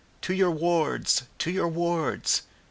[0.23, 1.25] "To your wards!
[1.37, 2.41] To your wards!"